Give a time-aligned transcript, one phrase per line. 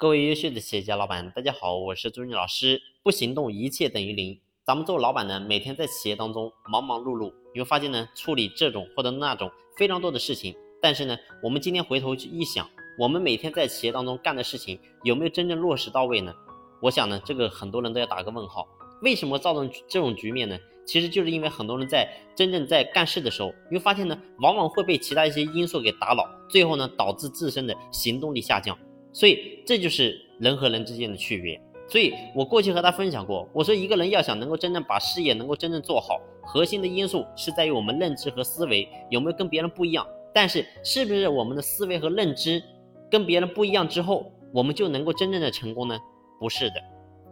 [0.00, 2.80] 各位优秀的企业家老板，大家好，我是朱军老师。
[3.02, 4.38] 不行动，一切等于零。
[4.64, 10.54] 咱们做老板呢，每天在企业当中忙忙碌碌，你会发现呢，处理这种或者那种非常多的事情。
[10.80, 16.32] 但是呢，我们今天回头去一想，我们每天在企业当中干的事情有没有真正落实到位呢？
[16.80, 18.68] 我想呢，这个很多人都要打个问号。
[19.02, 20.56] 为什么造成这种局面呢？
[20.86, 28.78] 其实就是因为很多人在真正在干事的时候，你会发现呢，往往会被其他一些因素给打扰，最后呢，导致自身的行动力下降。
[29.12, 31.60] 所以这就是人和人之间的区别。
[31.88, 40.06] 所以我过去和他分享过，我说一个人要想能够真正把事业能够真正做好，核心的因素是在于我们认知和思维有没有跟别人不一样。
[40.34, 42.62] 但是是不是我们的思维和认知
[43.10, 45.98] 跟别人不一样之后，我们就能够真正的成功呢？
[46.38, 46.74] 不是的，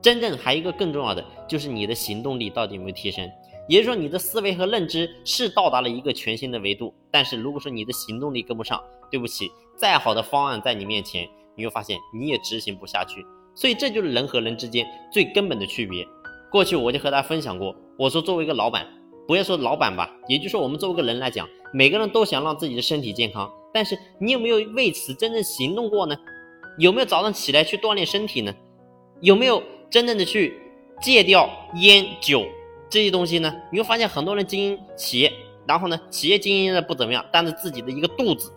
[0.00, 3.30] 真正还有一个更重要的就是你的行动力到底有没有提升。
[3.68, 11.28] 也就是说，你的思维和认知是到达了一个全新的维度，但是如果说你的行动力跟不上，对不起，再好的方案在你面前。
[11.56, 13.24] 你会发现你也执行不下去，
[13.54, 16.06] 所以这就是人和人之间最根本的区别。
[16.50, 18.86] 过去我就和大家分享过，我说作为一个老板，
[19.26, 26.16] 不要说老板吧，也就是说我们作为一个人来讲，每个人都想让自己的身体健康，但是你有没有为此真正行动过呢？
[26.78, 28.54] 有没有早上起来去锻炼身体呢？
[29.20, 30.60] 有没有真正的去
[31.00, 32.46] 戒掉烟酒
[32.88, 33.54] 这些东西呢？
[33.72, 35.32] 你会发现很多人经营企业，
[35.66, 38.52] 然后呢，企业经营的不怎么样，但是自己的一个肚子，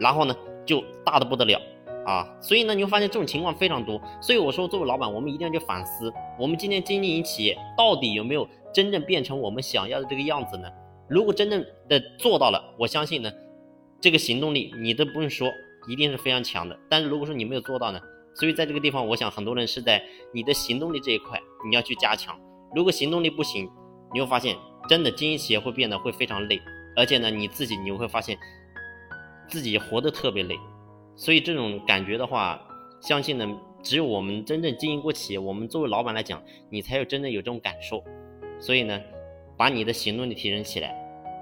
[0.00, 0.34] 然后呢
[0.66, 1.60] 就大的不得了。
[2.08, 4.00] 啊，所以呢，你会发现这种情况非常多。
[4.18, 10.70] 所以我说，作为老板，我们一定要去反思，我们今天经营企业到底有没有真正变成我们想要的这个样子呢？
[11.06, 13.30] 如果真正的做到了，我相信呢，
[14.00, 15.52] 这个行动力你都不用说，
[15.86, 16.74] 一定是非常强的。
[16.88, 18.00] 但是如果说你没有做到呢，
[18.34, 22.34] 所以在这个地方，我想很多人是在你的行动力这一块你要去加强。
[22.74, 23.68] 如果行动力不行，
[24.14, 24.56] 你会发现
[24.88, 26.58] 真的经营企业会变得会非常累，
[26.96, 28.38] 而且呢，你自己你会发现
[29.46, 30.56] 自己活得特别累。
[31.18, 32.64] 所以这种感觉的话，
[33.00, 33.44] 相信呢，
[33.82, 38.02] 只有我们真正经营过企业，我们作为老板来讲，你才有真正有这种感受。
[38.60, 39.00] 所以呢，
[39.56, 40.94] 把你的行动力提升起来，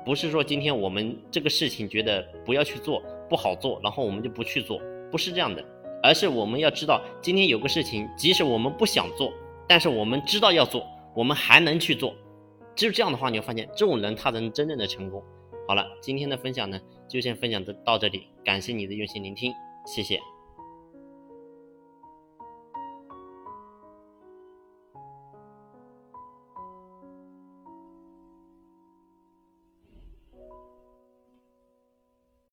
[0.02, 4.80] 不是说今天我们这个事情觉得不要去做，不好做，然后我们就不去做，
[5.12, 5.62] 不是这样的，
[6.02, 9.30] 而是我们要知道，今天有个事情，即使我们不想做，
[9.68, 12.14] 但是我们知道要做，我们还能去做。
[12.74, 15.22] 只有这样的话，你会发现这种人他能真正的成功。
[15.68, 19.52] 好了，今天的分享呢，就先分享到到这里，感谢你的用心聆听。
[19.86, 20.35] 谢谢。